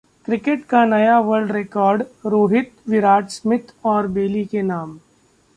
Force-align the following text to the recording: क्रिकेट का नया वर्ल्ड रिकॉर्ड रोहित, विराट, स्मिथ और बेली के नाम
क्रिकेट 0.25 0.63
का 0.65 0.83
नया 0.85 1.19
वर्ल्ड 1.19 1.51
रिकॉर्ड 1.51 2.03
रोहित, 2.25 2.71
विराट, 2.89 3.29
स्मिथ 3.29 3.73
और 3.85 4.07
बेली 4.07 4.45
के 4.45 4.61
नाम 4.61 4.99